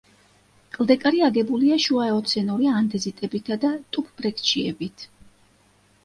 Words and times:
კლდეკარი 0.75 1.19
აგებულია 1.25 1.75
შუაეოცენური 1.83 2.69
ანდეზიტებითა 2.77 3.57
და 3.65 3.71
ტუფბრექჩიებით. 3.97 5.05